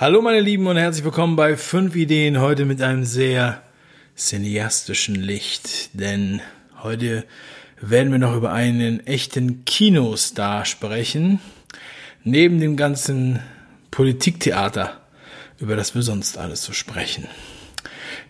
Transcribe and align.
Hallo 0.00 0.22
meine 0.22 0.38
Lieben 0.38 0.68
und 0.68 0.76
herzlich 0.76 1.04
willkommen 1.04 1.34
bei 1.34 1.56
5 1.56 1.96
Ideen 1.96 2.40
heute 2.40 2.66
mit 2.66 2.80
einem 2.82 3.02
sehr 3.02 3.62
cineastischen 4.16 5.16
Licht, 5.16 5.90
denn 5.92 6.40
heute 6.84 7.24
werden 7.80 8.12
wir 8.12 8.20
noch 8.20 8.36
über 8.36 8.52
einen 8.52 9.04
echten 9.08 9.64
Kinostar 9.64 10.64
sprechen, 10.66 11.40
neben 12.22 12.60
dem 12.60 12.76
ganzen 12.76 13.40
Politiktheater, 13.90 15.00
über 15.58 15.74
das 15.74 15.96
wir 15.96 16.02
sonst 16.02 16.38
alles 16.38 16.62
so 16.62 16.72
sprechen. 16.72 17.26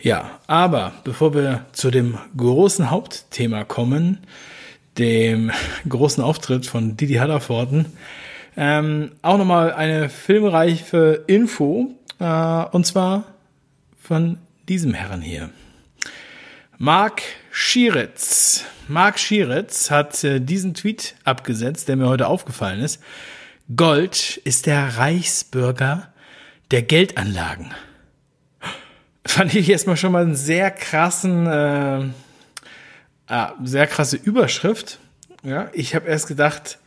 Ja, 0.00 0.40
aber 0.46 0.94
bevor 1.04 1.34
wir 1.34 1.66
zu 1.72 1.90
dem 1.90 2.16
großen 2.34 2.88
Hauptthema 2.88 3.64
kommen, 3.64 4.20
dem 4.96 5.50
großen 5.86 6.24
Auftritt 6.24 6.64
von 6.64 6.96
Didi 6.96 7.16
Hallervorden, 7.16 7.92
ähm, 8.60 9.12
auch 9.22 9.38
nochmal 9.38 9.72
eine 9.72 10.08
filmreiche 10.08 11.22
Info, 11.28 11.94
äh, 12.18 12.64
und 12.72 12.84
zwar 12.84 13.22
von 14.02 14.38
diesem 14.68 14.94
Herren 14.94 15.22
hier. 15.22 15.50
Mark 16.76 17.22
Schieritz. 17.52 18.64
Mark 18.88 19.20
Schieritz 19.20 19.92
hat 19.92 20.24
äh, 20.24 20.40
diesen 20.40 20.74
Tweet 20.74 21.14
abgesetzt, 21.22 21.86
der 21.86 21.94
mir 21.94 22.08
heute 22.08 22.26
aufgefallen 22.26 22.80
ist. 22.80 23.00
Gold 23.76 24.38
ist 24.38 24.66
der 24.66 24.98
Reichsbürger 24.98 26.12
der 26.72 26.82
Geldanlagen. 26.82 27.72
Fand 29.24 29.54
ich 29.54 29.70
erstmal 29.70 29.96
schon 29.96 30.10
mal 30.10 30.22
einen 30.22 30.34
sehr 30.34 30.72
krassen, 30.72 31.46
äh, 31.46 32.00
äh, 33.28 33.46
sehr 33.62 33.86
krasse 33.86 34.16
Überschrift. 34.16 34.98
Ja, 35.44 35.70
ich 35.72 35.94
habe 35.94 36.08
erst 36.08 36.26
gedacht, 36.26 36.80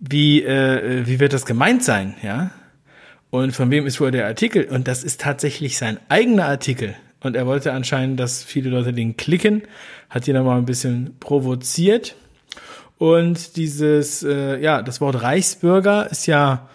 wie, 0.00 0.42
äh, 0.42 1.06
wie 1.06 1.20
wird 1.20 1.32
das 1.32 1.46
gemeint 1.46 1.84
sein, 1.84 2.14
ja? 2.22 2.50
Und 3.30 3.52
von 3.52 3.70
wem 3.70 3.86
ist 3.86 4.00
wohl 4.00 4.10
der 4.10 4.26
Artikel? 4.26 4.64
Und 4.64 4.88
das 4.88 5.04
ist 5.04 5.20
tatsächlich 5.20 5.78
sein 5.78 6.00
eigener 6.08 6.46
Artikel. 6.46 6.96
Und 7.20 7.36
er 7.36 7.46
wollte 7.46 7.72
anscheinend, 7.72 8.18
dass 8.18 8.42
viele 8.42 8.70
Leute 8.70 8.92
den 8.92 9.16
klicken, 9.16 9.62
hat 10.08 10.26
ihn 10.26 10.36
aber 10.36 10.54
ein 10.54 10.64
bisschen 10.64 11.16
provoziert. 11.20 12.16
Und 12.98 13.56
dieses, 13.56 14.22
äh, 14.22 14.60
ja, 14.60 14.82
das 14.82 15.00
Wort 15.00 15.22
Reichsbürger 15.22 16.10
ist 16.10 16.26
ja 16.26 16.68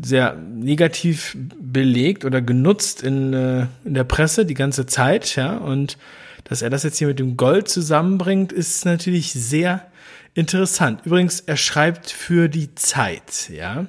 sehr 0.00 0.34
negativ 0.34 1.36
belegt 1.60 2.24
oder 2.24 2.40
genutzt 2.40 3.02
in, 3.02 3.32
äh, 3.32 3.66
in 3.84 3.94
der 3.94 4.04
Presse 4.04 4.46
die 4.46 4.54
ganze 4.54 4.86
Zeit, 4.86 5.34
ja. 5.34 5.56
Und 5.56 5.98
dass 6.44 6.62
er 6.62 6.70
das 6.70 6.84
jetzt 6.84 6.98
hier 6.98 7.08
mit 7.08 7.18
dem 7.18 7.36
Gold 7.36 7.68
zusammenbringt, 7.68 8.52
ist 8.52 8.84
natürlich 8.84 9.32
sehr 9.32 9.86
Interessant. 10.34 11.04
Übrigens, 11.04 11.40
er 11.40 11.56
schreibt 11.56 12.10
für 12.10 12.48
die 12.48 12.74
Zeit, 12.74 13.50
ja. 13.50 13.86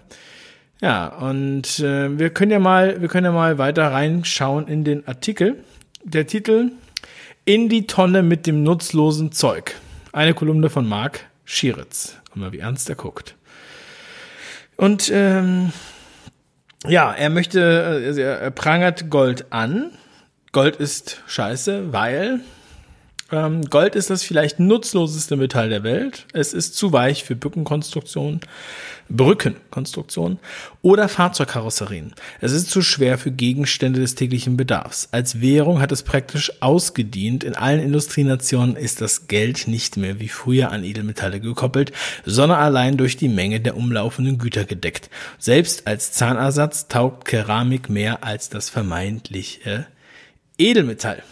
Ja, 0.81 1.07
und 1.07 1.79
äh, 1.79 2.17
wir 2.17 2.29
können 2.29 2.51
ja 2.51 2.59
mal, 2.59 3.01
wir 3.01 3.09
können 3.09 3.25
ja 3.25 3.31
mal 3.31 3.57
weiter 3.57 3.91
reinschauen 3.91 4.67
in 4.67 4.83
den 4.83 5.07
Artikel. 5.07 5.63
Der 6.03 6.25
Titel 6.25 6.71
In 7.43 7.67
die 7.67 7.85
Tonne 7.85 8.23
mit 8.23 8.47
dem 8.47 8.63
nutzlosen 8.63 9.33
Zeug. 9.33 9.75
Eine 10.13 10.33
Kolumne 10.33 10.69
von 10.69 10.87
Marc 10.87 11.25
Schieritz. 11.43 12.15
Guck 12.29 12.37
mal, 12.37 12.51
wie 12.53 12.59
ernst 12.59 12.89
er 12.89 12.95
guckt. 12.95 13.35
Und 14.77 15.11
ähm, 15.13 15.73
ja, 16.87 17.11
er 17.11 17.29
möchte, 17.29 18.01
also 18.05 18.21
er 18.21 18.51
prangert 18.51 19.09
Gold 19.09 19.51
an. 19.51 19.91
Gold 20.53 20.77
ist 20.77 21.21
scheiße, 21.27 21.91
weil 21.91 22.39
ähm, 23.31 23.61
Gold 23.63 23.95
ist 23.95 24.09
das 24.09 24.23
vielleicht 24.23 24.59
nutzloseste 24.59 25.35
Metall 25.35 25.69
der 25.69 25.83
Welt. 25.83 26.25
Es 26.33 26.53
ist 26.53 26.75
zu 26.75 26.91
weich 26.93 27.23
für 27.23 27.35
Brückenkonstruktion, 27.35 28.41
Brückenkonstruktion 29.09 30.39
oder 30.81 31.09
Fahrzeugkarosserien. 31.09 32.13
Es 32.41 32.51
ist 32.51 32.69
zu 32.69 32.81
schwer 32.81 33.17
für 33.17 33.31
Gegenstände 33.31 33.99
des 33.99 34.15
täglichen 34.15 34.57
Bedarfs. 34.57 35.09
Als 35.11 35.41
Währung 35.41 35.79
hat 35.79 35.91
es 35.91 36.03
praktisch 36.03 36.51
ausgedient. 36.61 37.43
In 37.43 37.55
allen 37.55 37.81
Industrienationen 37.81 38.75
ist 38.75 39.01
das 39.01 39.27
Geld 39.27 39.67
nicht 39.67 39.97
mehr 39.97 40.19
wie 40.19 40.29
früher 40.29 40.71
an 40.71 40.83
Edelmetalle 40.83 41.39
gekoppelt, 41.39 41.91
sondern 42.25 42.59
allein 42.59 42.97
durch 42.97 43.17
die 43.17 43.29
Menge 43.29 43.59
der 43.59 43.77
umlaufenden 43.77 44.37
Güter 44.37 44.65
gedeckt. 44.65 45.09
Selbst 45.37 45.87
als 45.87 46.11
Zahnersatz 46.11 46.87
taugt 46.87 47.25
Keramik 47.25 47.89
mehr 47.89 48.23
als 48.23 48.49
das 48.49 48.69
vermeintliche 48.69 49.87
Edelmetall. 50.57 51.23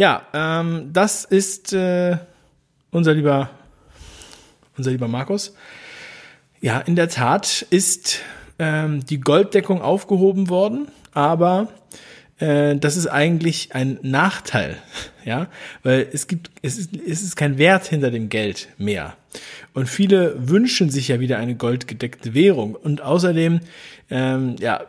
Ja, 0.00 0.22
ähm, 0.32 0.94
das 0.94 1.26
ist 1.26 1.74
äh, 1.74 2.16
unser 2.90 3.12
lieber, 3.12 3.50
unser 4.78 4.92
lieber 4.92 5.08
Markus. 5.08 5.54
Ja, 6.62 6.78
in 6.80 6.96
der 6.96 7.10
Tat 7.10 7.66
ist 7.68 8.20
ähm, 8.58 9.04
die 9.04 9.20
Golddeckung 9.20 9.82
aufgehoben 9.82 10.48
worden, 10.48 10.88
aber 11.12 11.68
äh, 12.38 12.76
das 12.76 12.96
ist 12.96 13.08
eigentlich 13.08 13.74
ein 13.74 13.98
Nachteil, 14.00 14.78
ja, 15.26 15.48
weil 15.82 16.08
es 16.10 16.28
gibt, 16.28 16.50
es 16.62 16.78
ist, 16.78 16.96
es 16.96 17.20
ist 17.20 17.36
kein 17.36 17.58
Wert 17.58 17.84
hinter 17.84 18.10
dem 18.10 18.30
Geld 18.30 18.68
mehr. 18.78 19.18
Und 19.74 19.86
viele 19.86 20.48
wünschen 20.48 20.88
sich 20.88 21.08
ja 21.08 21.20
wieder 21.20 21.36
eine 21.36 21.56
goldgedeckte 21.56 22.32
Währung. 22.32 22.74
Und 22.74 23.02
außerdem, 23.02 23.60
ähm, 24.08 24.56
ja, 24.60 24.80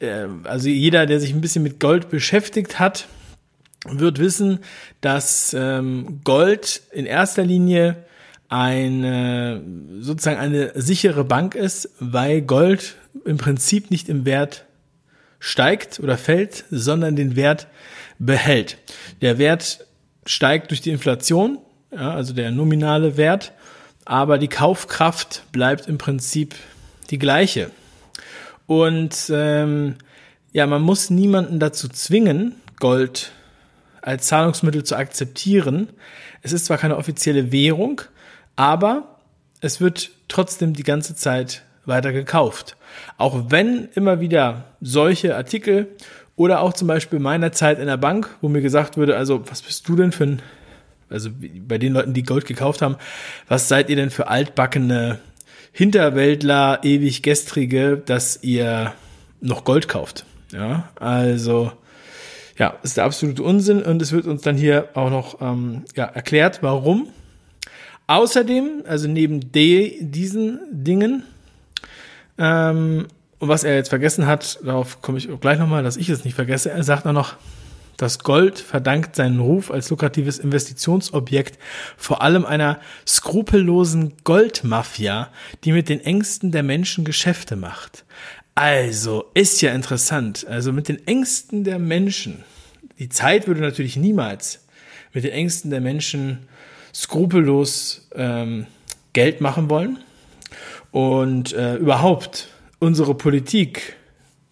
äh, 0.00 0.26
also 0.44 0.68
jeder, 0.68 1.06
der 1.06 1.20
sich 1.20 1.32
ein 1.32 1.40
bisschen 1.40 1.62
mit 1.62 1.80
Gold 1.80 2.10
beschäftigt 2.10 2.78
hat, 2.78 3.08
wird 3.90 4.18
wissen, 4.18 4.60
dass 5.00 5.54
ähm, 5.58 6.20
Gold 6.24 6.82
in 6.92 7.06
erster 7.06 7.44
Linie 7.44 8.04
eine 8.48 9.62
sozusagen 10.00 10.38
eine 10.38 10.72
sichere 10.80 11.24
Bank 11.24 11.54
ist, 11.54 11.90
weil 11.98 12.42
Gold 12.42 12.96
im 13.24 13.38
Prinzip 13.38 13.90
nicht 13.90 14.08
im 14.08 14.24
Wert 14.24 14.64
steigt 15.38 16.00
oder 16.00 16.16
fällt, 16.16 16.64
sondern 16.70 17.16
den 17.16 17.36
Wert 17.36 17.66
behält. 18.18 18.78
Der 19.20 19.38
Wert 19.38 19.86
steigt 20.24 20.70
durch 20.70 20.80
die 20.80 20.90
Inflation, 20.90 21.58
ja, 21.92 22.12
also 22.12 22.34
der 22.34 22.50
nominale 22.50 23.16
Wert, 23.16 23.52
aber 24.04 24.38
die 24.38 24.48
Kaufkraft 24.48 25.44
bleibt 25.52 25.88
im 25.88 25.98
Prinzip 25.98 26.54
die 27.10 27.18
gleiche. 27.18 27.70
Und 28.66 29.30
ähm, 29.32 29.96
ja, 30.52 30.66
man 30.66 30.82
muss 30.82 31.10
niemanden 31.10 31.60
dazu 31.60 31.88
zwingen, 31.88 32.54
Gold 32.80 33.32
als 34.06 34.28
Zahlungsmittel 34.28 34.84
zu 34.84 34.96
akzeptieren. 34.96 35.88
Es 36.42 36.52
ist 36.52 36.66
zwar 36.66 36.78
keine 36.78 36.96
offizielle 36.96 37.50
Währung, 37.50 38.02
aber 38.54 39.18
es 39.60 39.80
wird 39.80 40.10
trotzdem 40.28 40.74
die 40.74 40.84
ganze 40.84 41.16
Zeit 41.16 41.62
weiter 41.84 42.12
gekauft. 42.12 42.76
Auch 43.18 43.50
wenn 43.50 43.88
immer 43.94 44.20
wieder 44.20 44.64
solche 44.80 45.36
Artikel 45.36 45.88
oder 46.36 46.60
auch 46.60 46.72
zum 46.72 46.86
Beispiel 46.86 47.18
meiner 47.18 47.50
Zeit 47.50 47.80
in 47.80 47.86
der 47.86 47.96
Bank, 47.96 48.30
wo 48.40 48.48
mir 48.48 48.62
gesagt 48.62 48.96
würde, 48.96 49.16
also 49.16 49.42
was 49.50 49.62
bist 49.62 49.88
du 49.88 49.96
denn 49.96 50.12
für 50.12 50.24
ein, 50.24 50.42
also 51.10 51.30
bei 51.66 51.78
den 51.78 51.92
Leuten, 51.92 52.14
die 52.14 52.22
Gold 52.22 52.46
gekauft 52.46 52.82
haben, 52.82 52.96
was 53.48 53.68
seid 53.68 53.90
ihr 53.90 53.96
denn 53.96 54.10
für 54.10 54.28
altbackene 54.28 55.18
Hinterwäldler, 55.72 56.80
ewig 56.84 57.22
gestrige, 57.22 57.96
dass 57.96 58.42
ihr 58.42 58.92
noch 59.40 59.64
Gold 59.64 59.88
kauft? 59.88 60.24
Ja, 60.52 60.90
also 60.94 61.72
ja, 62.58 62.74
ist 62.82 62.96
der 62.96 63.04
absolute 63.04 63.42
Unsinn 63.42 63.82
und 63.82 64.00
es 64.00 64.12
wird 64.12 64.26
uns 64.26 64.42
dann 64.42 64.56
hier 64.56 64.88
auch 64.94 65.10
noch 65.10 65.40
ähm, 65.40 65.84
ja, 65.94 66.04
erklärt, 66.04 66.62
warum. 66.62 67.08
Außerdem, 68.06 68.84
also 68.86 69.08
neben 69.08 69.52
de, 69.52 70.02
diesen 70.02 70.60
Dingen, 70.70 71.24
ähm, 72.38 73.06
und 73.38 73.48
was 73.48 73.64
er 73.64 73.74
jetzt 73.74 73.90
vergessen 73.90 74.26
hat, 74.26 74.58
darauf 74.64 75.02
komme 75.02 75.18
ich 75.18 75.28
gleich 75.40 75.58
nochmal, 75.58 75.82
dass 75.82 75.96
ich 75.96 76.08
es 76.08 76.24
nicht 76.24 76.34
vergesse, 76.34 76.70
er 76.70 76.82
sagt 76.82 77.06
auch 77.06 77.12
noch, 77.12 77.36
das 77.96 78.18
Gold 78.18 78.58
verdankt 78.58 79.16
seinen 79.16 79.40
Ruf 79.40 79.70
als 79.70 79.88
lukratives 79.88 80.38
Investitionsobjekt 80.38 81.58
vor 81.96 82.20
allem 82.22 82.44
einer 82.44 82.78
skrupellosen 83.06 84.14
Goldmafia, 84.22 85.30
die 85.64 85.72
mit 85.72 85.88
den 85.88 86.00
Ängsten 86.00 86.52
der 86.52 86.62
Menschen 86.62 87.06
Geschäfte 87.06 87.56
macht. 87.56 88.04
Also, 88.54 89.26
ist 89.34 89.60
ja 89.62 89.72
interessant. 89.72 90.46
Also 90.46 90.72
mit 90.72 90.88
den 90.88 91.06
Ängsten 91.06 91.64
der 91.64 91.78
Menschen. 91.78 92.44
Die 92.98 93.08
Zeit 93.08 93.46
würde 93.46 93.60
natürlich 93.60 93.96
niemals 93.96 94.66
mit 95.12 95.22
den 95.24 95.30
Ängsten 95.32 95.70
der 95.70 95.80
Menschen 95.80 96.48
skrupellos 96.94 98.08
ähm, 98.14 98.66
Geld 99.12 99.40
machen 99.40 99.68
wollen. 99.70 99.98
Und 100.90 101.52
äh, 101.52 101.76
überhaupt 101.76 102.48
unsere 102.78 103.14
Politik 103.14 103.94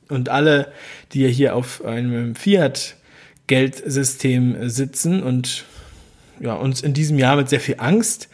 und 0.08 0.28
alle, 0.28 0.72
die 1.12 1.22
ja 1.22 1.28
hier 1.28 1.54
auf 1.56 1.84
einem 1.84 2.34
Fiat-Geldsystem 2.34 4.68
sitzen 4.68 5.22
und 5.22 5.64
ja, 6.40 6.54
uns 6.54 6.80
in 6.82 6.92
diesem 6.92 7.16
Jahr 7.18 7.36
mit 7.36 7.48
sehr 7.48 7.60
viel 7.60 7.76
Angst 7.78 8.28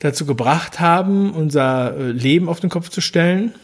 dazu 0.00 0.26
gebracht 0.26 0.80
haben, 0.80 1.32
unser 1.32 1.96
äh, 1.96 2.10
Leben 2.10 2.48
auf 2.48 2.58
den 2.60 2.70
Kopf 2.70 2.88
zu 2.88 3.00
stellen 3.00 3.54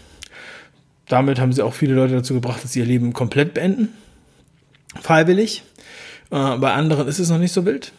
damit 1.09 1.41
haben 1.41 1.53
sie 1.53 1.63
auch 1.63 1.75
viele 1.75 1.95
Leute 1.95 2.15
dazu 2.15 2.35
gebracht, 2.35 2.63
dass 2.63 2.73
sie 2.73 2.81
ihr 2.81 2.87
Leben 2.87 3.13
komplett 3.13 3.55
beenden. 3.55 3.89
Freiwillig. 5.01 5.63
Äh, 6.31 6.57
bei 6.57 6.73
anderen 6.73 7.09
ist 7.09 7.19
es 7.19 7.31
noch 7.31 7.39
nicht 7.39 7.53
so 7.53 7.65
wild. 7.65 7.93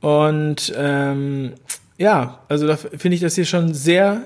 Und 0.00 0.72
ähm, 0.76 1.54
ja, 1.98 2.40
also 2.48 2.66
da 2.66 2.76
finde 2.76 3.14
ich 3.14 3.20
das 3.20 3.34
hier 3.34 3.46
schon 3.46 3.74
sehr, 3.74 4.22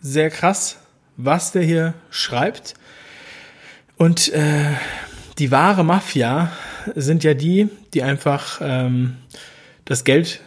sehr 0.00 0.30
krass, 0.30 0.78
was 1.16 1.52
der 1.52 1.62
hier 1.62 1.94
schreibt. 2.10 2.74
Und 3.96 4.32
äh, 4.32 4.72
die 5.38 5.50
wahre 5.50 5.84
Mafia 5.84 6.52
sind 6.94 7.24
ja 7.24 7.34
die, 7.34 7.68
die 7.94 8.02
einfach 8.02 8.60
ähm, 8.62 9.16
das 9.84 10.04
Geld 10.04 10.40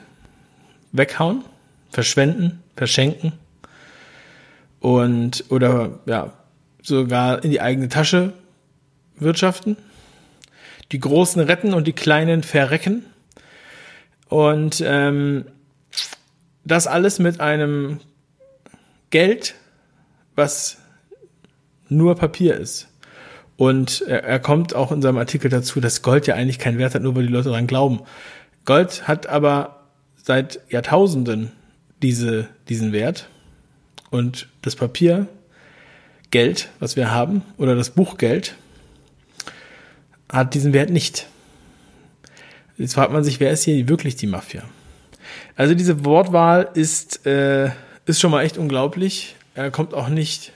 weghauen, 0.91 1.43
verschwenden, 1.91 2.63
verschenken 2.75 3.33
und 4.79 5.45
oder 5.49 5.99
ja 6.05 6.33
sogar 6.81 7.43
in 7.43 7.51
die 7.51 7.61
eigene 7.61 7.89
Tasche 7.89 8.33
wirtschaften. 9.17 9.77
Die 10.91 10.99
Großen 10.99 11.41
retten 11.41 11.73
und 11.73 11.87
die 11.87 11.93
Kleinen 11.93 12.43
verrecken. 12.43 13.05
Und 14.27 14.83
ähm, 14.85 15.45
das 16.63 16.87
alles 16.87 17.19
mit 17.19 17.39
einem 17.39 17.99
Geld, 19.09 19.55
was 20.35 20.77
nur 21.89 22.15
Papier 22.15 22.55
ist. 22.55 22.87
Und 23.57 24.01
er, 24.07 24.23
er 24.23 24.39
kommt 24.39 24.73
auch 24.73 24.91
in 24.91 25.01
seinem 25.01 25.17
Artikel 25.17 25.49
dazu, 25.49 25.81
dass 25.81 26.01
Gold 26.01 26.27
ja 26.27 26.35
eigentlich 26.35 26.59
keinen 26.59 26.77
Wert 26.77 26.95
hat, 26.95 27.01
nur 27.01 27.15
weil 27.15 27.27
die 27.27 27.33
Leute 27.33 27.49
daran 27.49 27.67
glauben. 27.67 28.01
Gold 28.65 29.07
hat 29.07 29.27
aber 29.27 29.87
seit 30.15 30.59
Jahrtausenden 30.69 31.51
diese, 32.01 32.47
diesen 32.69 32.93
Wert. 32.93 33.29
Und 34.11 34.47
das 34.61 34.75
Papier, 34.75 35.27
Geld, 36.31 36.69
was 36.79 36.95
wir 36.95 37.11
haben, 37.11 37.41
oder 37.57 37.75
das 37.75 37.89
Buchgeld, 37.89 38.55
hat 40.31 40.53
diesen 40.53 40.73
Wert 40.73 40.89
nicht. 40.89 41.27
Jetzt 42.77 42.93
fragt 42.93 43.11
man 43.11 43.23
sich, 43.23 43.39
wer 43.39 43.51
ist 43.51 43.63
hier 43.63 43.87
wirklich 43.89 44.15
die 44.15 44.27
Mafia? 44.27 44.63
Also 45.55 45.73
diese 45.73 46.05
Wortwahl 46.05 46.69
ist, 46.73 47.25
äh, 47.25 47.71
ist 48.05 48.19
schon 48.19 48.31
mal 48.31 48.43
echt 48.43 48.57
unglaublich. 48.57 49.35
Er 49.55 49.71
kommt 49.71 49.93
auch 49.93 50.07
nicht 50.07 50.53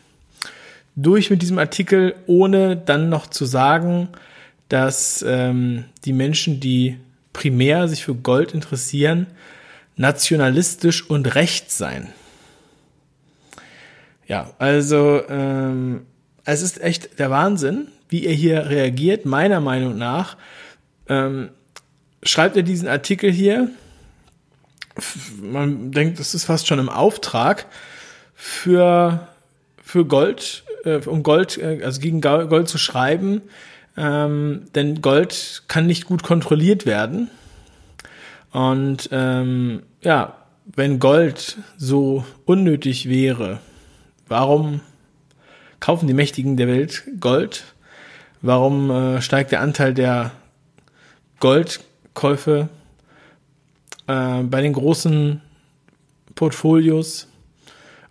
durch 0.96 1.30
mit 1.30 1.42
diesem 1.42 1.60
Artikel, 1.60 2.16
ohne 2.28 2.78
dann 2.78 3.10
noch 3.10 3.28
zu 3.28 3.46
sagen, 3.46 4.10
dass 4.70 5.24
ähm, 5.28 5.86
die 6.06 6.14
Menschen, 6.14 6.60
die 6.60 6.98
primär 7.34 7.88
sich 7.88 8.06
für 8.06 8.16
Gold 8.16 8.54
interessieren, 8.54 9.28
nationalistisch 9.96 11.10
und 11.10 11.36
rechts 11.36 11.78
seien. 11.78 12.10
Ja, 14.28 14.54
also 14.58 15.22
ähm, 15.28 16.06
es 16.46 16.62
ist 16.62 16.82
echt 16.82 17.20
der 17.20 17.30
Wahnsinn, 17.30 17.88
wie 18.14 18.28
er 18.28 18.34
hier 18.34 18.70
reagiert. 18.70 19.26
Meiner 19.26 19.60
Meinung 19.60 19.98
nach 19.98 20.38
ähm, 21.10 21.50
schreibt 22.22 22.56
er 22.56 22.62
diesen 22.62 22.88
Artikel 22.88 23.32
hier. 23.32 23.72
Man 25.42 25.92
denkt, 25.92 26.20
das 26.20 26.36
ist 26.36 26.46
fast 26.46 26.68
schon 26.68 26.78
im 26.78 26.90
Auftrag 26.90 27.66
für 28.36 29.28
für 29.82 30.06
Gold, 30.06 30.64
äh, 30.86 30.98
um 31.08 31.24
Gold, 31.24 31.58
äh, 31.58 31.82
also 31.84 32.00
gegen 32.00 32.22
Gold 32.22 32.70
zu 32.70 32.78
schreiben, 32.78 33.42
ähm, 33.98 34.66
denn 34.76 35.02
Gold 35.02 35.64
kann 35.68 35.88
nicht 35.88 36.06
gut 36.06 36.22
kontrolliert 36.22 36.86
werden. 36.86 37.32
Und 38.52 39.10
ähm, 39.12 39.82
ja, 40.04 40.38
wenn 40.76 41.00
Gold 41.00 41.58
so 41.78 42.26
unnötig 42.46 43.10
wäre, 43.10 43.60
warum 44.28 44.82
kaufen 45.80 46.06
die 46.06 46.14
Mächtigen 46.14 46.58
der 46.58 46.68
Welt 46.68 47.04
Gold? 47.20 47.73
Warum 48.46 48.92
äh, 48.92 49.22
steigt 49.22 49.54
der 49.54 49.62
Anteil 49.62 49.94
der 49.94 50.32
Goldkäufe 51.40 52.68
äh, 54.06 54.44
bei 54.44 54.62
den 54.62 54.74
großen 54.74 55.42
Portfolios? 56.36 57.30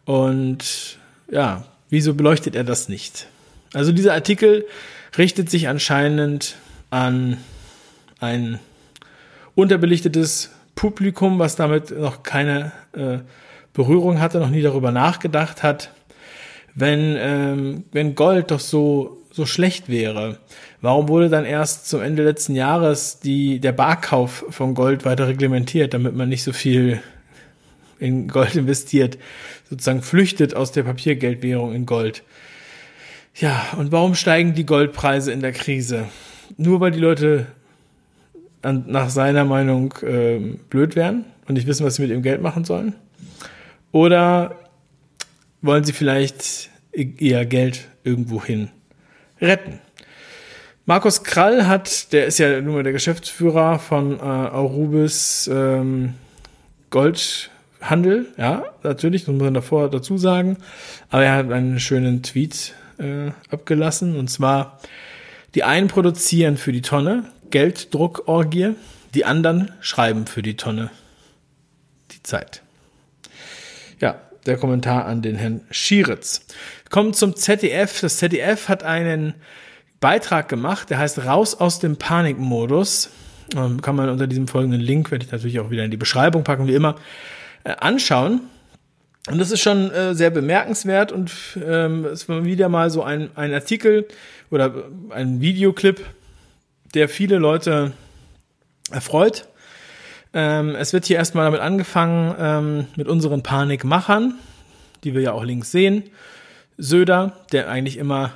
Und 0.06 0.98
ja, 1.30 1.64
wieso 1.90 2.14
beleuchtet 2.14 2.56
er 2.56 2.64
das 2.64 2.88
nicht? 2.88 3.26
Also 3.74 3.92
dieser 3.92 4.14
Artikel 4.14 4.64
richtet 5.18 5.50
sich 5.50 5.68
anscheinend 5.68 6.56
an 6.88 7.36
ein 8.18 8.58
unterbelichtetes 9.54 10.50
Publikum, 10.74 11.38
was 11.38 11.56
damit 11.56 11.90
noch 11.90 12.22
keine 12.22 12.72
äh, 12.94 13.18
Berührung 13.74 14.18
hatte, 14.18 14.38
noch 14.38 14.48
nie 14.48 14.62
darüber 14.62 14.92
nachgedacht 14.92 15.62
hat. 15.62 15.90
Wenn, 16.74 17.16
ähm, 17.18 17.84
wenn 17.92 18.14
Gold 18.14 18.50
doch 18.50 18.60
so, 18.60 19.21
so 19.32 19.46
schlecht 19.46 19.88
wäre, 19.88 20.38
warum 20.80 21.08
wurde 21.08 21.30
dann 21.30 21.44
erst 21.44 21.88
zum 21.88 22.02
Ende 22.02 22.22
letzten 22.22 22.54
Jahres 22.54 23.18
die, 23.18 23.60
der 23.60 23.72
Barkauf 23.72 24.44
von 24.50 24.74
Gold 24.74 25.04
weiter 25.04 25.26
reglementiert, 25.26 25.94
damit 25.94 26.14
man 26.14 26.28
nicht 26.28 26.42
so 26.42 26.52
viel 26.52 27.02
in 27.98 28.28
Gold 28.28 28.56
investiert, 28.56 29.18
sozusagen 29.70 30.02
flüchtet 30.02 30.54
aus 30.54 30.72
der 30.72 30.82
Papiergeldwährung 30.82 31.72
in 31.72 31.86
Gold. 31.86 32.22
Ja, 33.34 33.64
und 33.78 33.90
warum 33.90 34.14
steigen 34.14 34.52
die 34.52 34.66
Goldpreise 34.66 35.32
in 35.32 35.40
der 35.40 35.52
Krise? 35.52 36.08
Nur 36.58 36.80
weil 36.80 36.90
die 36.90 37.00
Leute 37.00 37.46
an, 38.60 38.84
nach 38.88 39.08
seiner 39.08 39.46
Meinung 39.46 39.94
äh, 40.02 40.38
blöd 40.68 40.94
wären 40.94 41.24
und 41.48 41.54
nicht 41.54 41.66
wissen, 41.66 41.86
was 41.86 41.94
sie 41.94 42.02
mit 42.02 42.10
ihrem 42.10 42.22
Geld 42.22 42.42
machen 42.42 42.64
sollen? 42.64 42.94
Oder 43.92 44.58
wollen 45.62 45.84
sie 45.84 45.94
vielleicht 45.94 46.68
ihr 46.92 47.46
Geld 47.46 47.88
irgendwohin 48.04 48.68
retten? 49.42 49.80
Markus 50.84 51.22
Krall 51.22 51.66
hat, 51.66 52.12
der 52.12 52.26
ist 52.26 52.38
ja 52.38 52.60
nun 52.60 52.74
mal 52.74 52.82
der 52.82 52.92
Geschäftsführer 52.92 53.78
von 53.78 54.18
äh, 54.18 54.22
Aurubis 54.22 55.48
ähm, 55.52 56.14
Goldhandel, 56.90 58.26
ja, 58.36 58.64
natürlich, 58.82 59.24
das 59.24 59.32
muss 59.32 59.42
man 59.42 59.54
davor 59.54 59.90
dazu 59.90 60.18
sagen, 60.18 60.56
aber 61.10 61.24
er 61.24 61.36
hat 61.36 61.52
einen 61.52 61.78
schönen 61.78 62.22
Tweet 62.22 62.74
äh, 62.98 63.30
abgelassen 63.50 64.16
und 64.16 64.28
zwar, 64.28 64.80
die 65.54 65.62
einen 65.62 65.86
produzieren 65.86 66.56
für 66.56 66.72
die 66.72 66.82
Tonne, 66.82 67.24
Gelddruckorgie, 67.50 68.74
die 69.14 69.24
anderen 69.24 69.70
schreiben 69.80 70.26
für 70.26 70.42
die 70.42 70.56
Tonne. 70.56 70.90
Die 72.10 72.22
Zeit. 72.22 72.62
Der 74.46 74.56
Kommentar 74.56 75.06
an 75.06 75.22
den 75.22 75.36
Herrn 75.36 75.60
Schieritz. 75.70 76.46
Kommen 76.90 77.14
zum 77.14 77.36
ZDF. 77.36 78.00
Das 78.00 78.16
ZDF 78.16 78.68
hat 78.68 78.82
einen 78.82 79.34
Beitrag 80.00 80.48
gemacht, 80.48 80.90
der 80.90 80.98
heißt 80.98 81.24
Raus 81.24 81.54
aus 81.54 81.78
dem 81.78 81.96
Panikmodus. 81.96 83.10
Ähm, 83.56 83.80
kann 83.80 83.94
man 83.94 84.08
unter 84.08 84.26
diesem 84.26 84.48
folgenden 84.48 84.80
Link, 84.80 85.10
werde 85.10 85.24
ich 85.24 85.32
natürlich 85.32 85.60
auch 85.60 85.70
wieder 85.70 85.84
in 85.84 85.90
die 85.90 85.96
Beschreibung 85.96 86.42
packen, 86.42 86.66
wie 86.66 86.74
immer, 86.74 86.96
äh, 87.64 87.70
anschauen. 87.70 88.40
Und 89.28 89.38
das 89.38 89.52
ist 89.52 89.60
schon 89.60 89.92
äh, 89.92 90.14
sehr 90.14 90.30
bemerkenswert 90.30 91.12
und 91.12 91.30
ähm, 91.64 92.04
war 92.04 92.44
wieder 92.44 92.68
mal 92.68 92.90
so 92.90 93.04
ein, 93.04 93.30
ein 93.36 93.54
Artikel 93.54 94.08
oder 94.50 94.74
ein 95.10 95.40
Videoclip, 95.40 96.04
der 96.94 97.08
viele 97.08 97.38
Leute 97.38 97.92
erfreut. 98.90 99.46
Ähm, 100.34 100.74
es 100.74 100.92
wird 100.92 101.06
hier 101.06 101.16
erstmal 101.16 101.44
damit 101.44 101.60
angefangen, 101.60 102.34
ähm, 102.38 102.86
mit 102.96 103.08
unseren 103.08 103.42
Panikmachern, 103.42 104.34
die 105.04 105.14
wir 105.14 105.20
ja 105.20 105.32
auch 105.32 105.44
links 105.44 105.70
sehen. 105.70 106.04
Söder, 106.78 107.32
der 107.52 107.68
eigentlich 107.68 107.98
immer 107.98 108.32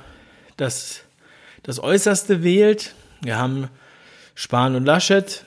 das, 0.57 1.01
das 1.63 1.79
Äußerste 1.81 2.43
wählt. 2.43 2.93
Wir 3.21 3.37
haben 3.37 3.69
Spahn 4.35 4.75
und 4.75 4.85
Laschet. 4.85 5.43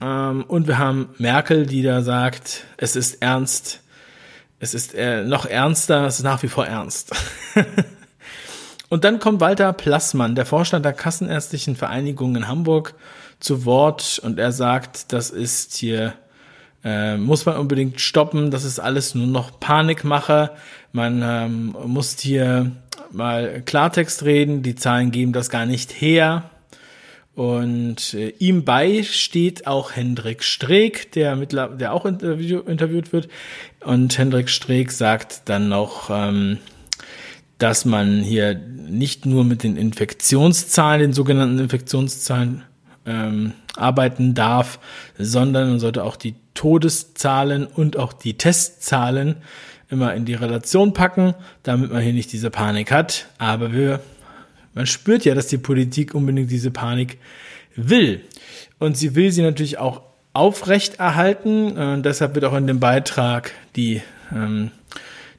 Ähm, 0.00 0.44
und 0.46 0.68
wir 0.68 0.78
haben 0.78 1.10
Merkel, 1.18 1.66
die 1.66 1.82
da 1.82 2.02
sagt, 2.02 2.64
es 2.76 2.96
ist 2.96 3.22
ernst. 3.22 3.80
Es 4.58 4.74
ist 4.74 4.94
äh, 4.94 5.24
noch 5.24 5.46
ernster, 5.46 6.06
es 6.06 6.18
ist 6.18 6.24
nach 6.24 6.42
wie 6.42 6.48
vor 6.48 6.66
ernst. 6.66 7.12
Und 8.90 9.04
dann 9.04 9.20
kommt 9.20 9.40
Walter 9.40 9.72
Plassmann, 9.72 10.34
der 10.34 10.44
Vorstand 10.44 10.84
der 10.84 10.92
Kassenärztlichen 10.92 11.76
Vereinigung 11.76 12.34
in 12.34 12.48
Hamburg, 12.48 12.94
zu 13.40 13.64
Wort 13.64 14.20
und 14.22 14.38
er 14.38 14.52
sagt, 14.52 15.12
das 15.12 15.30
ist 15.30 15.74
hier, 15.74 16.14
äh, 16.84 17.16
muss 17.16 17.46
man 17.46 17.56
unbedingt 17.56 18.00
stoppen, 18.00 18.50
das 18.50 18.64
ist 18.64 18.78
alles 18.78 19.14
nur 19.14 19.26
noch 19.26 19.58
Panikmache. 19.58 20.52
Man 20.92 21.22
ähm, 21.24 21.76
muss 21.86 22.18
hier 22.18 22.72
mal 23.10 23.62
Klartext 23.64 24.22
reden, 24.24 24.62
die 24.62 24.76
Zahlen 24.76 25.10
geben 25.10 25.32
das 25.32 25.50
gar 25.50 25.66
nicht 25.66 26.00
her. 26.00 26.50
Und 27.34 28.14
äh, 28.14 28.34
ihm 28.38 28.64
bei 28.64 29.02
steht 29.02 29.66
auch 29.66 29.92
Hendrik 29.92 30.42
Streeck, 30.42 31.12
der, 31.12 31.36
mittler 31.36 31.68
der 31.68 31.92
auch 31.94 32.04
interview 32.04 32.60
interviewt 32.60 33.12
wird. 33.12 33.28
Und 33.82 34.18
Hendrik 34.18 34.50
Streeck 34.50 34.92
sagt 34.92 35.42
dann 35.46 35.68
noch, 35.68 36.10
ähm, 36.10 36.58
dass 37.58 37.84
man 37.84 38.20
hier 38.20 38.54
nicht 38.54 39.26
nur 39.26 39.44
mit 39.44 39.62
den 39.62 39.76
Infektionszahlen, 39.76 41.00
den 41.00 41.12
sogenannten 41.12 41.58
Infektionszahlen 41.58 42.64
ähm, 43.06 43.52
arbeiten 43.76 44.34
darf, 44.34 44.78
sondern 45.18 45.70
man 45.70 45.80
sollte 45.80 46.04
auch 46.04 46.16
die 46.16 46.34
Todeszahlen 46.54 47.66
und 47.66 47.96
auch 47.96 48.12
die 48.12 48.34
Testzahlen 48.34 49.36
immer 49.88 50.14
in 50.14 50.24
die 50.24 50.34
Relation 50.34 50.92
packen, 50.92 51.34
damit 51.62 51.92
man 51.92 52.02
hier 52.02 52.12
nicht 52.12 52.32
diese 52.32 52.50
Panik 52.50 52.92
hat. 52.92 53.26
Aber 53.38 53.72
wir, 53.72 54.00
man 54.74 54.86
spürt 54.86 55.24
ja, 55.24 55.34
dass 55.34 55.48
die 55.48 55.58
Politik 55.58 56.14
unbedingt 56.14 56.50
diese 56.50 56.70
Panik 56.70 57.18
will. 57.74 58.20
Und 58.78 58.96
sie 58.96 59.14
will 59.14 59.32
sie 59.32 59.42
natürlich 59.42 59.78
auch 59.78 60.02
aufrechterhalten. 60.32 61.76
Und 61.76 62.04
deshalb 62.04 62.34
wird 62.34 62.44
auch 62.44 62.56
in 62.56 62.66
dem 62.66 62.80
Beitrag 62.80 63.52
die 63.74 64.02
ähm, 64.32 64.70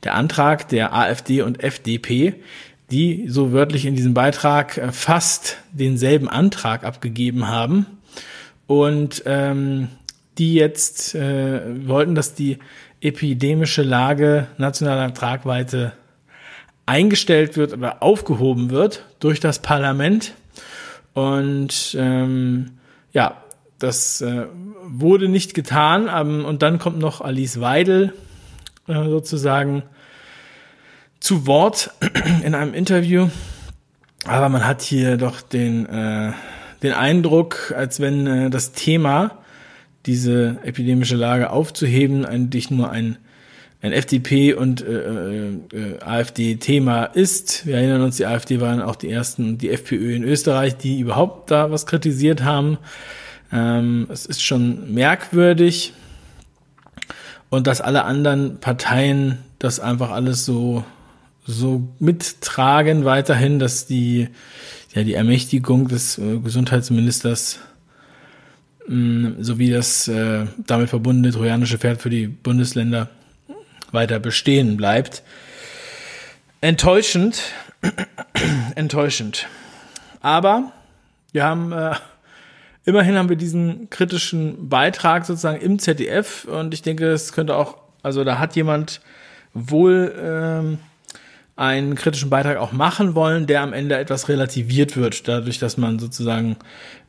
der 0.03 0.15
Antrag 0.15 0.67
der 0.69 0.93
AfD 0.93 1.41
und 1.41 1.63
FDP, 1.63 2.35
die 2.91 3.25
so 3.27 3.51
wörtlich 3.51 3.85
in 3.85 3.95
diesem 3.95 4.13
Beitrag 4.13 4.77
äh, 4.77 4.91
fast 4.91 5.57
denselben 5.71 6.29
Antrag 6.29 6.83
abgegeben 6.83 7.47
haben 7.47 7.85
und 8.67 9.23
ähm, 9.25 9.87
die 10.37 10.53
jetzt 10.53 11.15
äh, 11.15 11.87
wollten, 11.87 12.15
dass 12.15 12.35
die 12.35 12.59
epidemische 13.01 13.81
Lage 13.81 14.47
nationaler 14.57 15.13
Tragweite 15.13 15.93
eingestellt 16.85 17.57
wird 17.57 17.73
oder 17.73 18.03
aufgehoben 18.03 18.69
wird 18.69 19.05
durch 19.19 19.39
das 19.39 19.59
Parlament. 19.59 20.33
Und 21.13 21.95
ähm, 21.99 22.71
ja, 23.13 23.43
das 23.79 24.21
äh, 24.21 24.45
wurde 24.83 25.27
nicht 25.27 25.53
getan. 25.53 26.09
Ähm, 26.13 26.45
und 26.45 26.61
dann 26.61 26.79
kommt 26.79 26.99
noch 26.99 27.21
Alice 27.21 27.59
Weidel 27.59 28.13
äh, 28.87 28.93
sozusagen 28.93 29.83
zu 31.21 31.47
Wort 31.47 31.91
in 32.43 32.53
einem 32.53 32.73
Interview. 32.73 33.29
Aber 34.25 34.49
man 34.49 34.65
hat 34.67 34.81
hier 34.81 35.15
doch 35.15 35.41
den, 35.41 35.85
äh, 35.85 36.33
den 36.83 36.91
Eindruck, 36.91 37.73
als 37.75 38.01
wenn 38.01 38.27
äh, 38.27 38.49
das 38.49 38.73
Thema, 38.73 39.37
diese 40.05 40.57
epidemische 40.63 41.15
Lage 41.15 41.51
aufzuheben, 41.51 42.25
eigentlich 42.25 42.71
nur 42.71 42.89
ein, 42.89 43.17
ein 43.81 43.93
FDP- 43.93 44.53
und 44.53 44.81
äh, 44.81 45.49
äh, 45.49 45.99
AfD-Thema 46.03 47.05
ist. 47.05 47.65
Wir 47.65 47.75
erinnern 47.75 48.01
uns, 48.01 48.17
die 48.17 48.25
AfD 48.25 48.59
waren 48.59 48.81
auch 48.81 48.95
die 48.95 49.11
ersten, 49.11 49.57
die 49.57 49.69
FPÖ 49.69 50.15
in 50.15 50.23
Österreich, 50.23 50.77
die 50.77 50.99
überhaupt 50.99 51.51
da 51.51 51.71
was 51.71 51.85
kritisiert 51.85 52.43
haben. 52.43 52.77
Ähm, 53.51 54.07
es 54.11 54.25
ist 54.25 54.43
schon 54.43 54.93
merkwürdig. 54.93 55.93
Und 57.49 57.67
dass 57.67 57.81
alle 57.81 58.05
anderen 58.05 58.59
Parteien 58.59 59.39
das 59.59 59.79
einfach 59.79 60.09
alles 60.09 60.45
so 60.45 60.83
so 61.45 61.89
mittragen 61.99 63.05
weiterhin, 63.05 63.59
dass 63.59 63.85
die, 63.87 64.29
ja, 64.93 65.03
die 65.03 65.13
Ermächtigung 65.13 65.87
des 65.87 66.17
äh, 66.17 66.37
Gesundheitsministers 66.37 67.59
mm, 68.87 69.41
sowie 69.41 69.71
das 69.71 70.07
äh, 70.07 70.45
damit 70.65 70.89
verbundene 70.89 71.33
trojanische 71.33 71.77
Pferd 71.77 72.01
für 72.01 72.09
die 72.09 72.27
Bundesländer 72.27 73.09
weiter 73.91 74.19
bestehen 74.19 74.77
bleibt. 74.77 75.23
Enttäuschend, 76.61 77.41
enttäuschend. 78.75 79.47
Aber 80.21 80.71
wir 81.31 81.43
haben 81.43 81.71
äh, 81.71 81.95
immerhin 82.85 83.15
haben 83.15 83.29
wir 83.29 83.35
diesen 83.35 83.89
kritischen 83.89 84.69
Beitrag 84.69 85.25
sozusagen 85.25 85.61
im 85.61 85.79
ZDF 85.79 86.45
und 86.45 86.73
ich 86.73 86.81
denke, 86.81 87.07
es 87.11 87.33
könnte 87.33 87.55
auch, 87.55 87.77
also 88.03 88.23
da 88.23 88.39
hat 88.39 88.55
jemand 88.55 89.01
wohl 89.53 90.13
ähm, 90.21 90.79
einen 91.61 91.93
kritischen 91.93 92.31
Beitrag 92.31 92.57
auch 92.57 92.71
machen 92.71 93.13
wollen, 93.13 93.45
der 93.45 93.61
am 93.61 93.71
Ende 93.71 93.95
etwas 93.95 94.29
relativiert 94.29 94.97
wird, 94.97 95.27
dadurch, 95.27 95.59
dass 95.59 95.77
man 95.77 95.99
sozusagen 95.99 96.57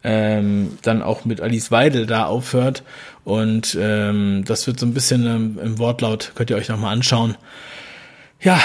ähm, 0.05 0.77
dann 0.83 1.03
auch 1.03 1.25
mit 1.25 1.41
Alice 1.41 1.71
Weidel 1.71 2.05
da 2.05 2.27
aufhört. 2.27 2.83
Und 3.25 3.79
ähm, 3.81 4.45
das 4.47 4.67
wird 4.67 4.79
so 4.79 4.85
ein 4.85 4.93
bisschen 4.93 5.27
ähm, 5.27 5.59
im 5.63 5.79
Wortlaut, 5.79 6.33
könnt 6.35 6.51
ihr 6.51 6.57
euch 6.57 6.69
nochmal 6.69 6.93
anschauen. 6.93 7.37
Ja, 8.43 8.61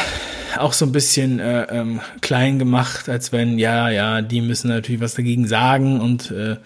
auch 0.58 0.74
so 0.74 0.86
ein 0.86 0.91
bisschen 0.91 1.39
äh, 1.39 1.63
ähm, 1.70 2.01
klein 2.20 2.60
gemacht, 2.60 3.08
als 3.08 3.32
wenn, 3.32 3.58
ja, 3.58 3.89
ja, 3.89 4.22
die 4.22 4.41
müssen 4.41 4.67
natürlich 4.67 5.00
was 5.00 5.13
dagegen 5.13 5.48
sagen 5.48 6.01
und 6.01 6.32
äh, 6.32 6.58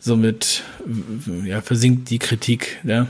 somit 0.00 0.64
ja, 1.44 1.60
versinkt 1.60 2.10
die 2.10 2.18
Kritik. 2.18 2.78
Ja. 2.82 3.06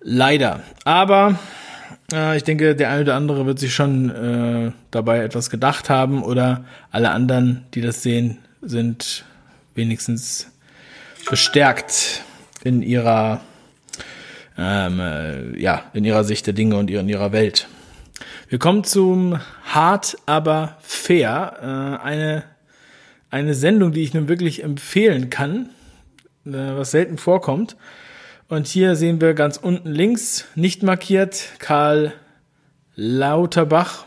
Leider. 0.00 0.64
Aber 0.84 1.38
äh, 2.12 2.36
ich 2.36 2.44
denke, 2.44 2.76
der 2.76 2.90
eine 2.90 3.02
oder 3.02 3.14
andere 3.14 3.46
wird 3.46 3.58
sich 3.58 3.74
schon 3.74 4.10
äh, 4.10 4.72
dabei 4.90 5.20
etwas 5.24 5.50
gedacht 5.50 5.90
haben 5.90 6.22
oder 6.22 6.64
alle 6.90 7.10
anderen, 7.10 7.64
die 7.74 7.80
das 7.80 8.02
sehen, 8.02 8.38
sind 8.60 9.24
wenigstens 9.74 10.50
bestärkt 11.28 12.22
in 12.64 12.82
ihrer 12.82 13.40
ähm, 14.58 15.00
äh, 15.00 15.58
ja 15.58 15.84
in 15.92 16.04
ihrer 16.04 16.24
Sicht 16.24 16.46
der 16.46 16.54
Dinge 16.54 16.76
und 16.76 16.90
in 16.90 17.08
ihrer 17.08 17.32
Welt. 17.32 17.68
Wir 18.48 18.58
kommen 18.58 18.84
zum 18.84 19.40
Hart 19.64 20.16
aber 20.26 20.76
fair, 20.82 22.00
äh, 22.02 22.04
eine 22.06 22.44
eine 23.30 23.54
Sendung, 23.54 23.92
die 23.92 24.02
ich 24.02 24.12
nun 24.12 24.28
wirklich 24.28 24.62
empfehlen 24.62 25.30
kann, 25.30 25.70
äh, 26.44 26.50
was 26.52 26.90
selten 26.90 27.16
vorkommt. 27.16 27.76
Und 28.52 28.66
hier 28.66 28.96
sehen 28.96 29.18
wir 29.22 29.32
ganz 29.32 29.56
unten 29.56 29.90
links, 29.90 30.44
nicht 30.54 30.82
markiert, 30.82 31.42
Karl 31.58 32.12
Lauterbach. 32.94 34.04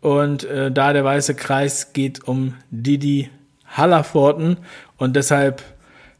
Und 0.00 0.42
äh, 0.42 0.72
da 0.72 0.92
der 0.92 1.04
weiße 1.04 1.36
Kreis 1.36 1.92
geht 1.92 2.26
um 2.26 2.56
Didi 2.72 3.30
Hallerforten. 3.68 4.56
Und 4.96 5.14
deshalb 5.14 5.62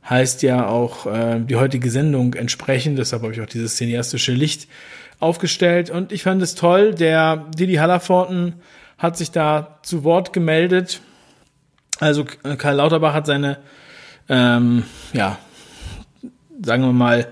heißt 0.08 0.44
ja 0.44 0.68
auch 0.68 1.06
äh, 1.06 1.40
die 1.40 1.56
heutige 1.56 1.90
Sendung 1.90 2.34
entsprechend. 2.34 3.00
Deshalb 3.00 3.22
habe 3.22 3.32
ich 3.32 3.40
auch 3.40 3.46
dieses 3.46 3.74
cineastische 3.74 4.30
Licht 4.30 4.68
aufgestellt. 5.18 5.90
Und 5.90 6.12
ich 6.12 6.22
fand 6.22 6.40
es 6.42 6.54
toll, 6.54 6.94
der 6.94 7.48
Didi 7.58 7.74
Hallerforten 7.74 8.54
hat 8.98 9.16
sich 9.16 9.32
da 9.32 9.80
zu 9.82 10.04
Wort 10.04 10.32
gemeldet. 10.32 11.00
Also 11.98 12.24
Karl 12.24 12.76
Lauterbach 12.76 13.14
hat 13.14 13.26
seine 13.26 13.58
ähm, 14.28 14.84
ja, 15.12 15.38
sagen 16.64 16.82
wir 16.84 16.92
mal, 16.92 17.28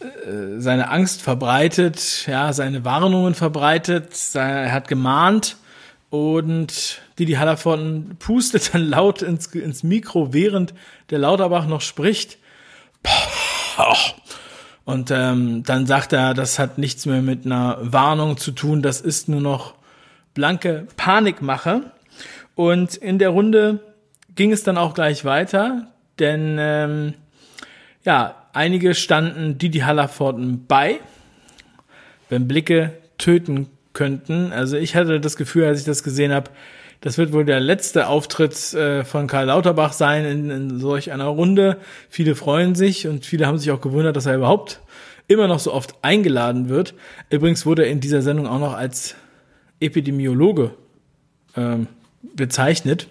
äh, 0.00 0.58
seine 0.58 0.90
Angst 0.90 1.22
verbreitet, 1.22 2.26
ja, 2.26 2.52
seine 2.52 2.84
Warnungen 2.84 3.34
verbreitet, 3.34 4.14
er 4.34 4.72
hat 4.72 4.88
gemahnt 4.88 5.56
und 6.10 7.00
Didi 7.18 7.32
Hallervorden 7.32 8.16
pustet 8.18 8.74
dann 8.74 8.82
laut 8.82 9.22
ins, 9.22 9.46
ins 9.46 9.82
Mikro, 9.82 10.32
während 10.32 10.74
der 11.10 11.18
Lauterbach 11.18 11.66
noch 11.66 11.80
spricht. 11.80 12.38
Und 14.84 15.10
ähm, 15.10 15.62
dann 15.64 15.86
sagt 15.86 16.12
er, 16.12 16.34
das 16.34 16.58
hat 16.58 16.78
nichts 16.78 17.06
mehr 17.06 17.22
mit 17.22 17.46
einer 17.46 17.78
Warnung 17.80 18.36
zu 18.36 18.52
tun, 18.52 18.82
das 18.82 19.00
ist 19.00 19.28
nur 19.28 19.40
noch 19.40 19.74
blanke 20.34 20.86
Panikmache. 20.96 21.92
Und 22.54 22.94
in 22.94 23.18
der 23.18 23.30
Runde 23.30 23.80
ging 24.34 24.52
es 24.52 24.62
dann 24.62 24.78
auch 24.78 24.94
gleich 24.94 25.24
weiter, 25.24 25.88
denn 26.18 26.56
ähm, 26.60 27.14
ja, 28.04 28.34
einige 28.52 28.94
standen 28.94 29.58
Didi 29.58 29.80
Hallervorden 29.80 30.66
bei, 30.66 31.00
wenn 32.28 32.48
Blicke 32.48 32.92
töten 33.18 33.68
könnten. 33.92 34.52
Also 34.52 34.76
ich 34.76 34.94
hatte 34.96 35.20
das 35.20 35.36
Gefühl, 35.36 35.64
als 35.64 35.80
ich 35.80 35.86
das 35.86 36.02
gesehen 36.02 36.32
habe, 36.32 36.50
das 37.00 37.18
wird 37.18 37.32
wohl 37.32 37.44
der 37.44 37.60
letzte 37.60 38.08
Auftritt 38.08 38.72
äh, 38.72 39.04
von 39.04 39.26
Karl 39.26 39.46
Lauterbach 39.46 39.92
sein 39.92 40.24
in, 40.24 40.50
in 40.50 40.80
solch 40.80 41.12
einer 41.12 41.26
Runde. 41.26 41.76
Viele 42.08 42.34
freuen 42.34 42.74
sich 42.74 43.06
und 43.06 43.26
viele 43.26 43.46
haben 43.46 43.58
sich 43.58 43.70
auch 43.70 43.80
gewundert, 43.80 44.16
dass 44.16 44.26
er 44.26 44.36
überhaupt 44.36 44.80
immer 45.28 45.46
noch 45.46 45.58
so 45.58 45.72
oft 45.72 45.94
eingeladen 46.02 46.68
wird. 46.68 46.94
Übrigens 47.30 47.66
wurde 47.66 47.84
er 47.84 47.90
in 47.90 48.00
dieser 48.00 48.22
Sendung 48.22 48.46
auch 48.46 48.58
noch 48.58 48.74
als 48.74 49.16
Epidemiologe 49.80 50.72
ähm, 51.56 51.88
bezeichnet. 52.22 53.08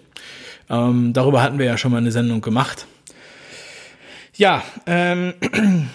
Ähm, 0.68 1.12
darüber 1.12 1.42
hatten 1.42 1.58
wir 1.58 1.66
ja 1.66 1.78
schon 1.78 1.92
mal 1.92 1.98
eine 1.98 2.12
Sendung 2.12 2.40
gemacht. 2.40 2.86
Ja, 4.36 4.64
ähm, 4.86 5.34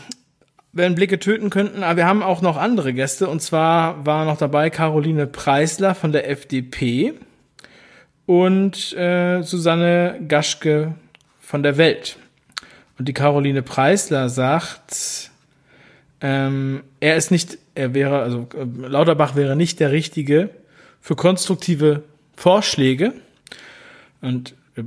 wenn 0.71 0.95
Blicke 0.95 1.19
töten 1.19 1.49
könnten, 1.49 1.83
aber 1.83 1.97
wir 1.97 2.05
haben 2.05 2.23
auch 2.23 2.41
noch 2.41 2.55
andere 2.55 2.93
Gäste. 2.93 3.27
Und 3.27 3.41
zwar 3.41 4.05
war 4.05 4.23
noch 4.23 4.37
dabei 4.37 4.69
Caroline 4.69 5.27
Preisler 5.27 5.93
von 5.93 6.13
der 6.13 6.29
FDP 6.29 7.15
und 8.25 8.93
äh, 8.93 9.41
Susanne 9.41 10.19
Gaschke 10.25 10.95
von 11.39 11.63
der 11.63 11.77
Welt. 11.77 12.17
Und 12.97 13.07
die 13.09 13.13
Caroline 13.13 13.61
Preisler 13.61 14.29
sagt, 14.29 15.31
ähm, 16.21 16.83
er 16.99 17.17
ist 17.17 17.31
nicht, 17.31 17.57
er 17.75 17.93
wäre, 17.93 18.21
also 18.21 18.47
äh, 18.55 18.87
Lauterbach 18.87 19.35
wäre 19.35 19.57
nicht 19.57 19.81
der 19.81 19.91
Richtige 19.91 20.49
für 21.01 21.15
konstruktive 21.15 22.03
Vorschläge. 22.37 23.13
Und 24.21 24.53
äh, 24.75 24.83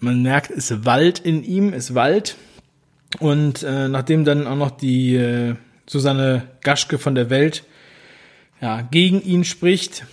man 0.00 0.22
merkt, 0.22 0.50
es 0.50 0.86
Wald 0.86 1.18
in 1.18 1.44
ihm, 1.44 1.74
es 1.74 1.94
Wald. 1.94 2.36
Und 3.18 3.62
äh, 3.62 3.88
nachdem 3.88 4.24
dann 4.24 4.46
auch 4.46 4.56
noch 4.56 4.70
die 4.70 5.16
äh, 5.16 5.54
Susanne 5.86 6.48
Gaschke 6.62 6.98
von 6.98 7.14
der 7.14 7.30
Welt 7.30 7.64
ja, 8.60 8.82
gegen 8.82 9.22
ihn 9.22 9.44
spricht, 9.44 10.04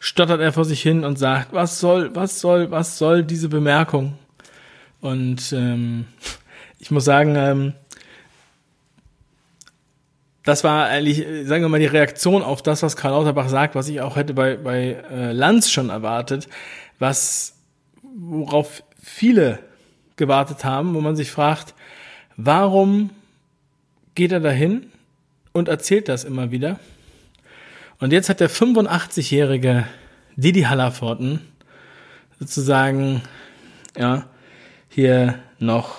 stottert 0.00 0.40
er 0.40 0.52
vor 0.52 0.64
sich 0.64 0.82
hin 0.82 1.04
und 1.04 1.18
sagt, 1.18 1.52
was 1.52 1.80
soll, 1.80 2.14
was 2.14 2.40
soll, 2.40 2.70
was 2.70 2.98
soll 2.98 3.24
diese 3.24 3.48
Bemerkung? 3.48 4.14
Und 5.00 5.52
ähm, 5.52 6.06
ich 6.78 6.90
muss 6.90 7.04
sagen, 7.04 7.36
ähm, 7.36 7.72
das 10.44 10.64
war 10.64 10.86
eigentlich, 10.86 11.18
sagen 11.46 11.62
wir 11.62 11.68
mal, 11.68 11.78
die 11.78 11.86
Reaktion 11.86 12.42
auf 12.42 12.62
das, 12.62 12.82
was 12.82 12.96
Karl 12.96 13.12
Lauterbach 13.12 13.48
sagt, 13.48 13.74
was 13.74 13.88
ich 13.88 14.00
auch 14.00 14.16
hätte 14.16 14.32
bei, 14.34 14.56
bei 14.56 14.96
äh, 15.10 15.32
Lanz 15.32 15.70
schon 15.70 15.90
erwartet, 15.90 16.48
was 16.98 17.54
worauf 18.02 18.82
viele 19.00 19.58
gewartet 20.18 20.64
haben, 20.64 20.94
wo 20.94 21.00
man 21.00 21.16
sich 21.16 21.30
fragt, 21.30 21.74
warum 22.36 23.10
geht 24.14 24.32
er 24.32 24.40
dahin 24.40 24.92
und 25.52 25.68
erzählt 25.68 26.08
das 26.08 26.24
immer 26.24 26.50
wieder? 26.50 26.78
Und 28.00 28.12
jetzt 28.12 28.28
hat 28.28 28.40
der 28.40 28.50
85-jährige 28.50 29.86
Didi 30.36 30.62
Hallerforten 30.62 31.40
sozusagen, 32.38 33.22
ja, 33.96 34.26
hier 34.88 35.38
noch 35.58 35.96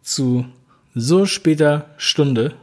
zu 0.00 0.46
so 0.94 1.26
später 1.26 1.90
Stunde 1.96 2.54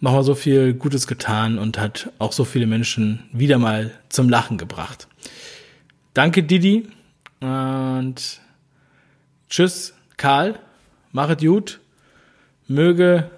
nochmal 0.00 0.24
so 0.24 0.34
viel 0.34 0.74
Gutes 0.74 1.06
getan 1.06 1.58
und 1.58 1.78
hat 1.78 2.10
auch 2.18 2.32
so 2.32 2.44
viele 2.44 2.66
Menschen 2.66 3.24
wieder 3.32 3.58
mal 3.58 3.92
zum 4.08 4.28
Lachen 4.28 4.58
gebracht. 4.58 5.08
Danke, 6.14 6.42
Didi. 6.42 6.88
Und 7.40 8.40
tschüss, 9.48 9.94
Karl. 10.16 10.58
Machet 11.12 11.40
gut. 11.40 11.80
Möge 12.66 13.30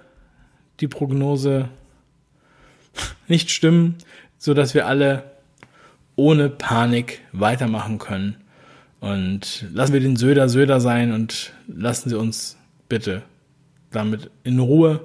die 0.79 0.87
Prognose 0.87 1.69
nicht 3.27 3.49
stimmen, 3.49 3.95
so 4.37 4.53
dass 4.53 4.73
wir 4.73 4.87
alle 4.87 5.31
ohne 6.15 6.49
Panik 6.49 7.21
weitermachen 7.31 7.97
können. 7.97 8.35
Und 8.99 9.65
lassen 9.73 9.93
wir 9.93 9.99
den 9.99 10.15
Söder 10.15 10.49
Söder 10.49 10.79
sein 10.79 11.11
und 11.11 11.53
lassen 11.67 12.09
Sie 12.09 12.17
uns 12.17 12.57
bitte 12.87 13.23
damit 13.89 14.29
in 14.43 14.59
Ruhe. 14.59 15.01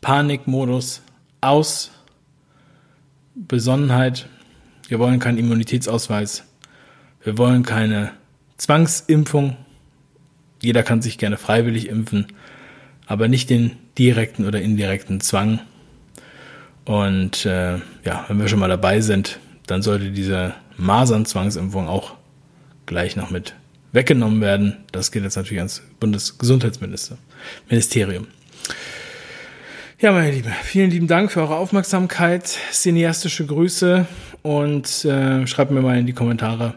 Panikmodus 0.00 1.02
aus. 1.40 1.90
Besonnenheit. 3.34 4.28
Wir 4.88 4.98
wollen 4.98 5.18
keinen 5.18 5.38
Immunitätsausweis. 5.38 6.44
Wir 7.22 7.38
wollen 7.38 7.62
keine 7.62 8.12
Zwangsimpfung. 8.56 9.56
Jeder 10.62 10.82
kann 10.82 11.02
sich 11.02 11.18
gerne 11.18 11.36
freiwillig 11.36 11.88
impfen, 11.88 12.26
aber 13.06 13.28
nicht 13.28 13.50
den 13.50 13.72
direkten 13.98 14.46
oder 14.46 14.60
indirekten 14.60 15.20
Zwang. 15.20 15.60
Und 16.84 17.46
äh, 17.46 17.76
ja, 18.04 18.24
wenn 18.28 18.40
wir 18.40 18.48
schon 18.48 18.58
mal 18.58 18.68
dabei 18.68 19.00
sind, 19.00 19.38
dann 19.66 19.82
sollte 19.82 20.10
diese 20.10 20.54
Masernzwangsimpfung 20.76 21.88
auch 21.88 22.16
gleich 22.86 23.16
noch 23.16 23.30
mit 23.30 23.54
weggenommen 23.92 24.40
werden. 24.40 24.78
Das 24.92 25.12
geht 25.12 25.22
jetzt 25.22 25.36
natürlich 25.36 25.60
ans 25.60 25.82
Bundesgesundheitsministerium. 26.00 28.26
Ja, 30.00 30.12
meine 30.12 30.30
Lieben, 30.30 30.50
vielen 30.62 30.90
lieben 30.90 31.08
Dank 31.08 31.30
für 31.30 31.40
eure 31.40 31.56
Aufmerksamkeit, 31.56 32.56
cineastische 32.72 33.44
Grüße 33.44 34.06
und 34.42 35.04
äh, 35.04 35.46
schreibt 35.46 35.72
mir 35.72 35.82
mal 35.82 35.98
in 35.98 36.06
die 36.06 36.14
Kommentare. 36.14 36.72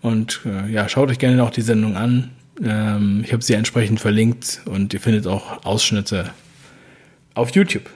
Und 0.00 0.40
äh, 0.46 0.70
ja, 0.70 0.88
schaut 0.88 1.10
euch 1.10 1.18
gerne 1.18 1.36
noch 1.36 1.50
die 1.50 1.60
Sendung 1.60 1.96
an. 1.96 2.30
Ähm, 2.62 3.22
ich 3.24 3.32
habe 3.32 3.42
sie 3.42 3.54
entsprechend 3.54 4.00
verlinkt 4.00 4.62
und 4.66 4.94
ihr 4.94 5.00
findet 5.00 5.26
auch 5.26 5.64
Ausschnitte 5.64 6.30
auf 7.34 7.50
YouTube. 7.54 7.90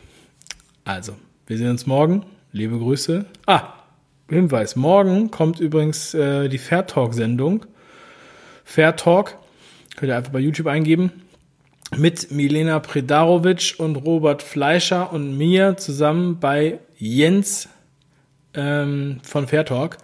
Also, 0.85 1.17
wir 1.47 1.57
sehen 1.57 1.71
uns 1.71 1.87
morgen. 1.87 2.25
Liebe 2.53 2.79
Grüße. 2.79 3.25
Ah, 3.47 3.75
Hinweis, 4.31 4.77
morgen 4.77 5.33
kommt 5.33 5.59
übrigens 5.59 6.15
äh, 6.15 6.49
die 6.49 6.59
Fair 6.59 6.87
Talk-Sendung. 6.87 7.67
Fair 8.65 8.95
Talk, 8.95 9.37
könnt 9.97 10.11
ihr 10.11 10.17
einfach 10.17 10.31
bei 10.31 10.39
YouTube 10.39 10.69
eingeben, 10.69 11.11
mit 11.97 12.31
Milena 12.31 12.79
Predarovic 12.79 13.75
und 13.79 13.97
Robert 13.97 14.45
Fleischer 14.45 15.13
und 15.13 15.37
mir 15.37 15.77
zusammen 15.79 16.39
bei 16.39 16.79
Jens 16.97 17.69
ähm, 18.55 19.19
von 19.25 19.49
Fair 19.49 19.65
Talk. 19.65 19.97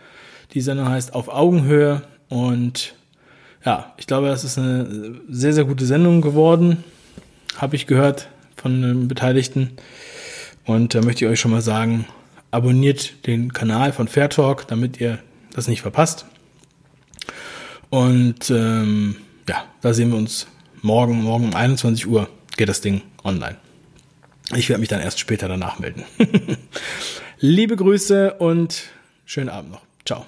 Die 0.54 0.60
Sendung 0.60 0.88
heißt 0.88 1.14
Auf 1.14 1.28
Augenhöhe 1.28 2.02
und 2.28 2.96
ja, 3.66 3.92
ich 3.98 4.06
glaube, 4.06 4.28
das 4.28 4.44
ist 4.44 4.56
eine 4.56 5.20
sehr, 5.28 5.52
sehr 5.52 5.64
gute 5.64 5.84
Sendung 5.84 6.22
geworden, 6.22 6.84
habe 7.56 7.76
ich 7.76 7.86
gehört 7.86 8.28
von 8.56 8.80
den 8.80 9.08
Beteiligten. 9.08 9.72
Und 10.64 10.94
da 10.94 11.02
möchte 11.02 11.24
ich 11.24 11.30
euch 11.30 11.40
schon 11.40 11.50
mal 11.50 11.60
sagen, 11.60 12.06
abonniert 12.50 13.26
den 13.26 13.52
Kanal 13.52 13.92
von 13.92 14.08
Fair 14.08 14.30
Talk, 14.30 14.66
damit 14.68 15.00
ihr 15.00 15.18
das 15.52 15.68
nicht 15.68 15.82
verpasst. 15.82 16.26
Und 17.90 18.50
ähm, 18.50 19.16
ja, 19.48 19.64
da 19.80 19.92
sehen 19.94 20.10
wir 20.10 20.18
uns 20.18 20.46
morgen. 20.82 21.22
Morgen 21.22 21.46
um 21.46 21.54
21 21.54 22.06
Uhr 22.06 22.28
geht 22.56 22.68
das 22.68 22.80
Ding 22.80 23.02
online. 23.24 23.56
Ich 24.54 24.68
werde 24.68 24.80
mich 24.80 24.88
dann 24.88 25.00
erst 25.00 25.18
später 25.18 25.48
danach 25.48 25.78
melden. 25.80 26.04
Liebe 27.40 27.76
Grüße 27.76 28.34
und 28.34 28.84
schönen 29.24 29.48
Abend 29.48 29.72
noch. 29.72 29.82
Ciao. 30.04 30.26